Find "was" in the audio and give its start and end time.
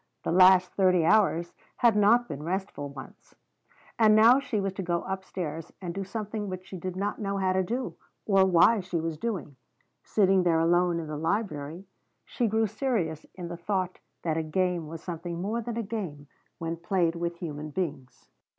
4.59-4.73, 8.99-9.19, 14.87-15.03